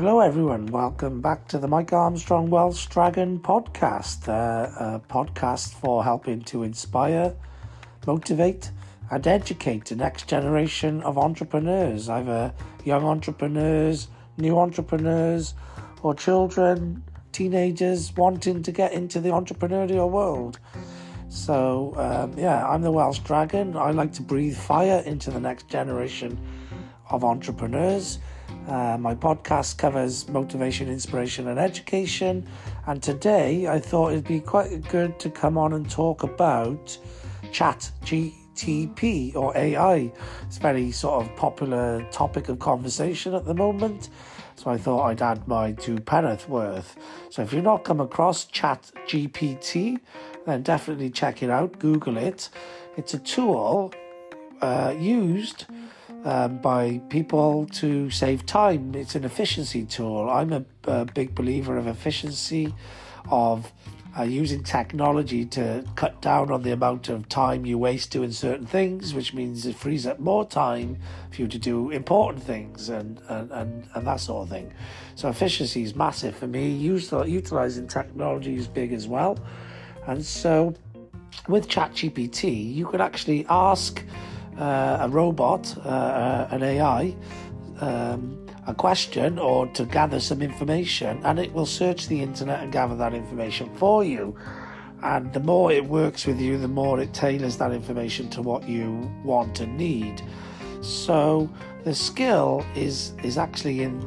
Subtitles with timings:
[0.00, 0.66] Hello, everyone.
[0.66, 6.62] Welcome back to the Mike Armstrong Welsh Dragon podcast, uh, a podcast for helping to
[6.62, 7.34] inspire,
[8.06, 8.70] motivate,
[9.10, 14.06] and educate the next generation of entrepreneurs, either young entrepreneurs,
[14.36, 15.54] new entrepreneurs,
[16.04, 17.02] or children,
[17.32, 20.60] teenagers wanting to get into the entrepreneurial world.
[21.28, 23.76] So, um, yeah, I'm the Welsh Dragon.
[23.76, 26.38] I like to breathe fire into the next generation
[27.10, 28.20] of entrepreneurs.
[28.68, 32.46] Uh, my podcast covers motivation, inspiration, and education.
[32.86, 36.98] And today I thought it'd be quite good to come on and talk about
[37.50, 40.12] Chat GTP or AI.
[40.42, 44.10] It's a very sort of popular topic of conversation at the moment.
[44.56, 46.94] So I thought I'd add my two penneth worth.
[47.30, 49.98] So if you've not come across Chat GPT,
[50.44, 51.78] then definitely check it out.
[51.78, 52.50] Google it.
[52.98, 53.94] It's a tool
[54.60, 55.64] uh, used
[56.24, 58.94] um, by people to save time.
[58.94, 60.28] It's an efficiency tool.
[60.28, 62.74] I'm a, a big believer of efficiency,
[63.30, 63.72] of
[64.18, 68.66] uh, using technology to cut down on the amount of time you waste doing certain
[68.66, 70.98] things, which means it frees up more time
[71.30, 74.72] for you to do important things and, and, and, and that sort of thing.
[75.14, 76.70] So efficiency is massive for me.
[76.70, 79.38] utilizing technology is big as well.
[80.06, 80.74] And so
[81.46, 84.02] with ChatGPT, you can actually ask
[84.58, 87.14] uh, a robot, uh, an AI,
[87.80, 92.72] um, a question or to gather some information, and it will search the internet and
[92.72, 94.36] gather that information for you.
[95.02, 98.68] And the more it works with you, the more it tailors that information to what
[98.68, 100.22] you want and need.
[100.80, 101.48] So
[101.84, 104.00] the skill is is actually in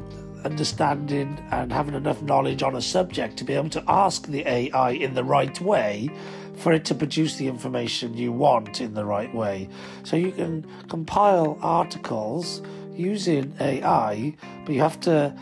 [0.43, 4.91] understanding and having enough knowledge on a subject to be able to ask the AI
[4.91, 6.09] in the right way
[6.55, 9.67] for it to produce the information you want in the right way.
[10.03, 12.61] So you can compile articles
[12.93, 15.35] using AI, but you have to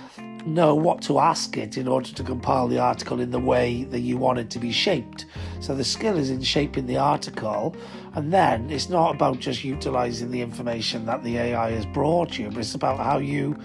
[0.46, 4.00] know what to ask it in order to compile the article in the way that
[4.00, 5.26] you want it to be shaped.
[5.60, 7.76] So the skill is in shaping the article,
[8.16, 12.50] and then it's not about just utilizing the information that the AI has brought you,
[12.50, 13.58] but it's about how you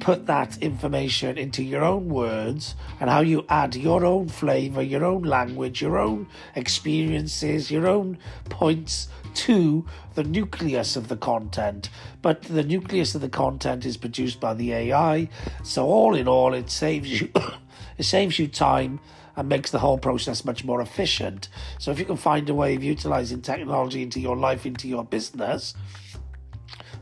[0.00, 5.04] put that information into your own words and how you add your own flavor, your
[5.04, 8.18] own language, your own experiences, your own
[8.48, 11.90] points to the nucleus of the content.
[12.22, 15.28] But the nucleus of the content is produced by the AI.
[15.62, 17.30] So all in all, it saves you
[17.98, 19.00] it saves you time
[19.36, 21.48] and makes the whole process much more efficient.
[21.78, 25.04] So if you can find a way of utilizing technology into your life, into your
[25.04, 25.74] business,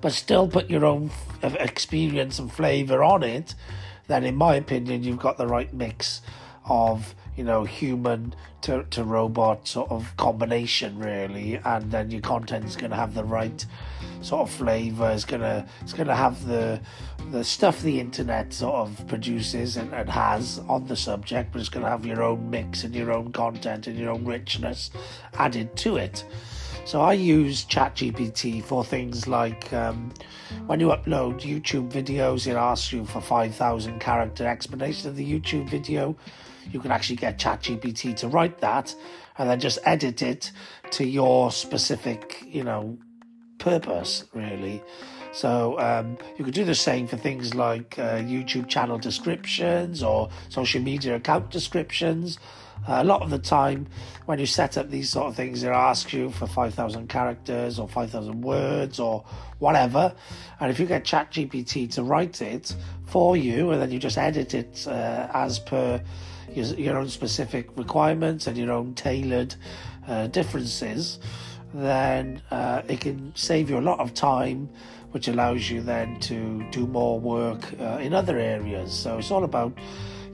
[0.00, 1.10] but still put your own
[1.42, 3.54] experience and flavor on it,
[4.06, 6.22] then in my opinion, you've got the right mix
[6.64, 11.56] of you know human to, to robot sort of combination really.
[11.64, 13.64] And then your content is going to have the right
[14.20, 15.10] sort of flavor.
[15.10, 16.80] It's going to it's going to have the
[17.30, 21.68] the stuff the internet sort of produces and, and has on the subject but it's
[21.68, 24.90] going to have your own mix and your own content and your own richness
[25.34, 26.24] added to it
[26.88, 30.10] so I use ChatGPT for things like um,
[30.68, 35.68] when you upload YouTube videos, it asks you for 5,000 character explanation of the YouTube
[35.68, 36.16] video.
[36.72, 38.94] You can actually get ChatGPT to write that
[39.36, 40.50] and then just edit it
[40.92, 42.96] to your specific, you know,
[43.58, 44.82] purpose, really.
[45.38, 50.30] So um, you could do the same for things like uh, YouTube channel descriptions or
[50.48, 52.40] social media account descriptions.
[52.88, 53.86] Uh, a lot of the time,
[54.26, 57.86] when you set up these sort of things, it asks you for 5,000 characters or
[57.86, 59.24] 5,000 words or
[59.60, 60.12] whatever.
[60.58, 62.74] And if you get ChatGPT to write it
[63.06, 66.02] for you, and then you just edit it uh, as per
[66.52, 69.54] your, your, own specific requirements and your own tailored
[70.08, 71.20] uh, differences,
[71.72, 74.68] then uh, it can save you a lot of time
[75.10, 78.92] which allows you then to do more work uh, in other areas.
[78.92, 79.72] So it's all about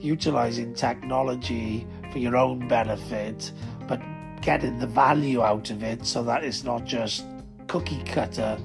[0.00, 3.52] utilizing technology for your own benefit,
[3.88, 4.00] but
[4.42, 7.24] getting the value out of it so that it's not just
[7.66, 8.58] cookie cutter,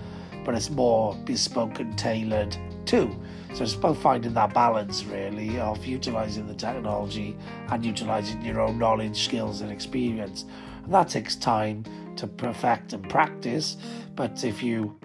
[0.44, 2.56] but it's more bespoke and tailored
[2.86, 3.16] too.
[3.54, 7.36] So it's about finding that balance really of utilizing the technology
[7.70, 10.46] and utilizing your own knowledge, skills, and experience.
[10.84, 11.84] And that takes time
[12.18, 13.78] to perfect and practice.
[14.16, 15.00] But if you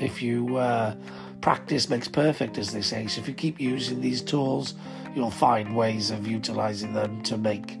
[0.00, 0.94] if you uh,
[1.40, 3.06] practice makes perfect, as they say.
[3.06, 4.74] So if you keep using these tools,
[5.14, 7.78] you'll find ways of utilizing them to make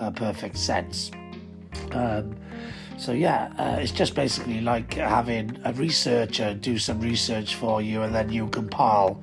[0.00, 1.10] uh, perfect sense.
[1.92, 2.36] Um,
[2.98, 8.02] so yeah, uh, it's just basically like having a researcher do some research for you,
[8.02, 9.20] and then you compile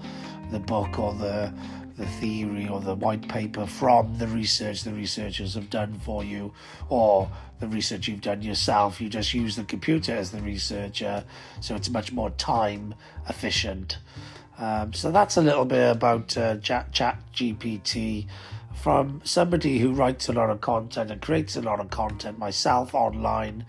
[0.51, 1.51] the book or the
[1.97, 6.53] the theory or the white paper from the research the researchers have done for you,
[6.89, 7.29] or
[7.59, 8.99] the research you've done yourself.
[8.99, 11.23] You just use the computer as the researcher,
[11.61, 12.95] so it's much more time
[13.29, 13.97] efficient.
[14.57, 18.27] Um, so that's a little bit about uh, Chat, Chat GPT
[18.75, 22.93] from somebody who writes a lot of content and creates a lot of content myself
[22.93, 23.65] online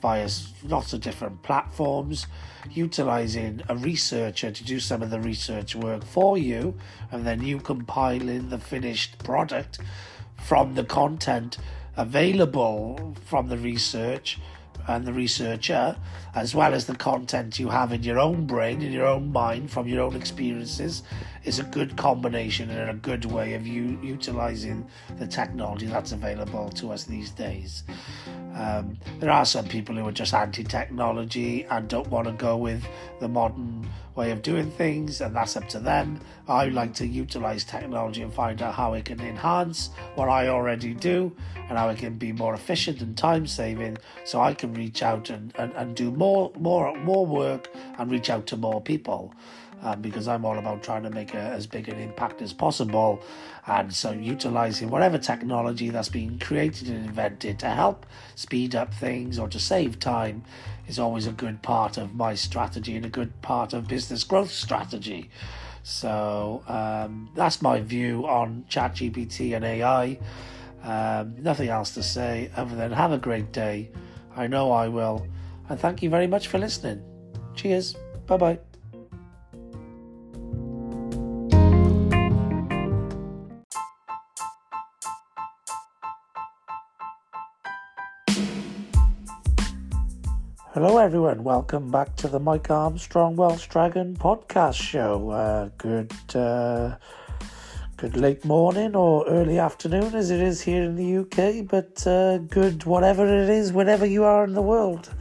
[0.00, 0.28] via
[0.64, 2.26] lots of different platforms,
[2.70, 6.74] utilizing a researcher to do some of the research work for you,
[7.10, 9.78] and then you compiling the finished product
[10.42, 11.58] from the content
[11.96, 14.38] available from the research
[14.88, 15.96] and the researcher,
[16.34, 19.70] as well as the content you have in your own brain, in your own mind,
[19.70, 21.02] from your own experiences,
[21.44, 24.86] is a good combination and a good way of you utilizing
[25.18, 27.84] the technology that's available to us these days.
[28.54, 32.56] Um, there are some people who are just anti technology and don't want to go
[32.56, 32.84] with
[33.20, 36.20] the modern way of doing things, and that's up to them.
[36.48, 40.94] I like to utilize technology and find out how it can enhance what I already
[40.94, 41.34] do
[41.68, 45.30] and how it can be more efficient and time saving so I can reach out
[45.30, 49.32] and, and, and do more more more work and reach out to more people
[49.82, 53.22] um, because I'm all about trying to make a, as big an impact as possible.
[53.66, 59.38] And so, utilizing whatever technology that's being created and invented to help speed up things
[59.38, 60.44] or to save time
[60.88, 64.50] is always a good part of my strategy and a good part of business growth
[64.50, 65.30] strategy.
[65.82, 70.18] So, um, that's my view on ChatGPT and AI.
[70.82, 73.90] Um, nothing else to say other than have a great day.
[74.36, 75.26] I know I will.
[75.68, 77.02] And thank you very much for listening.
[77.54, 77.96] Cheers.
[78.26, 78.69] Bye bye.
[90.72, 91.42] Hello, everyone.
[91.42, 95.30] Welcome back to the Mike Armstrong Welsh Dragon podcast show.
[95.30, 96.94] Uh, good, uh,
[97.96, 101.66] good late morning or early afternoon, as it is here in the UK.
[101.66, 105.12] But uh, good, whatever it is, whenever you are in the world.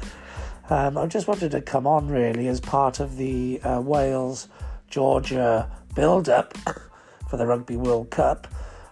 [0.70, 4.50] Um, I just wanted to come on really as part of the uh, Wales
[4.88, 6.56] Georgia build up
[7.28, 8.48] for the Rugby World Cup.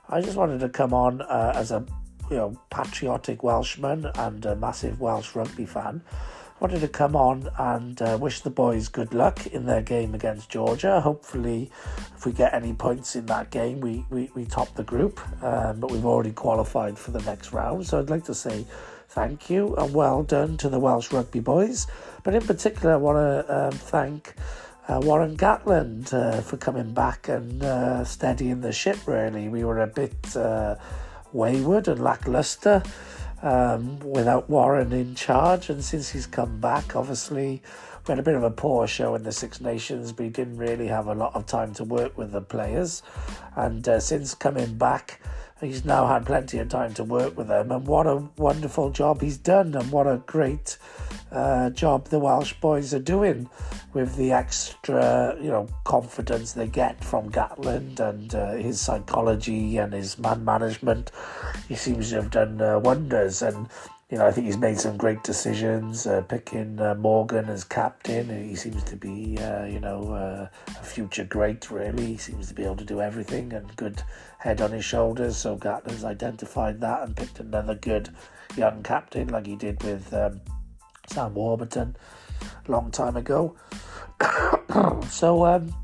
[0.09, 1.85] I just wanted to come on uh, as a
[2.31, 6.01] you know patriotic Welshman and a massive Welsh rugby fan
[6.59, 10.49] wanted to come on and uh, wish the boys good luck in their game against
[10.49, 10.99] Georgia.
[10.99, 11.69] Hopefully,
[12.15, 15.79] if we get any points in that game, we, we, we top the group, um,
[15.79, 17.85] but we've already qualified for the next round.
[17.85, 18.65] So I'd like to say
[19.09, 21.87] thank you and well done to the Welsh rugby boys.
[22.23, 24.33] But in particular, I want to um, thank.
[24.89, 28.97] Uh, Warren Gatland uh, for coming back and uh, steadying the ship.
[29.05, 30.75] Really, we were a bit uh,
[31.33, 32.81] wayward and lackluster
[33.41, 35.69] um, without Warren in charge.
[35.69, 37.61] And since he's come back, obviously,
[38.07, 40.57] we had a bit of a poor show in the Six Nations, but he didn't
[40.57, 43.03] really have a lot of time to work with the players.
[43.55, 45.21] And uh, since coming back,
[45.61, 47.71] he's now had plenty of time to work with them.
[47.71, 50.77] And what a wonderful job he's done, and what a great
[51.31, 53.49] uh, job the Welsh boys are doing
[53.93, 59.93] with the extra, you know, confidence they get from Gatland and uh, his psychology and
[59.93, 61.11] his man management.
[61.67, 63.67] He seems to have done uh, wonders, and
[64.09, 68.29] you know, I think he's made some great decisions, uh, picking uh, Morgan as captain.
[68.47, 72.05] He seems to be, uh, you know, uh, a future great, really.
[72.05, 74.01] He seems to be able to do everything and good
[74.39, 75.35] head on his shoulders.
[75.35, 78.09] So Gatland's identified that and picked another good
[78.55, 80.39] young captain like he did with um,
[81.07, 81.97] Sam Warburton
[82.65, 83.57] a long time ago.
[85.09, 85.75] so, um,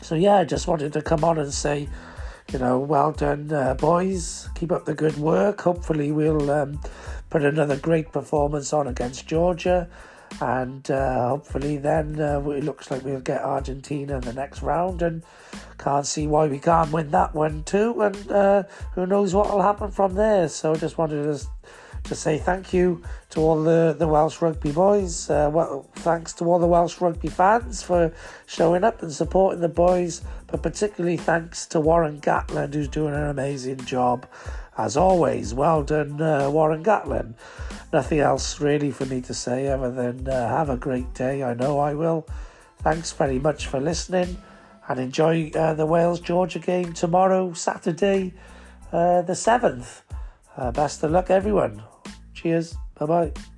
[0.00, 1.88] so yeah, I just wanted to come on and say,
[2.50, 4.48] you know, well done, uh, boys.
[4.54, 5.60] Keep up the good work.
[5.60, 6.80] Hopefully, we'll um,
[7.30, 9.88] put another great performance on against Georgia.
[10.40, 15.02] And uh, hopefully, then uh, it looks like we'll get Argentina in the next round.
[15.02, 15.22] And
[15.78, 18.00] can't see why we can't win that one too.
[18.00, 18.62] And uh,
[18.94, 20.48] who knows what will happen from there.
[20.48, 21.46] So just wanted to
[22.04, 25.30] to say thank you to all the, the Welsh rugby boys.
[25.30, 28.12] Uh, well, thanks to all the Welsh rugby fans for
[28.46, 33.30] showing up and supporting the boys, but particularly thanks to Warren Gatland, who's doing an
[33.30, 34.26] amazing job.
[34.76, 37.34] As always, well done, uh, Warren Gatland.
[37.90, 41.42] Nothing else really for me to say other than uh, have a great day.
[41.42, 42.26] I know I will.
[42.80, 44.36] Thanks very much for listening
[44.88, 48.34] and enjoy uh, the Wales Georgia game tomorrow, Saturday,
[48.92, 50.02] uh, the 7th.
[50.54, 51.82] Uh, best of luck, everyone.
[52.34, 52.76] Cheers.
[52.98, 53.51] Bye bye.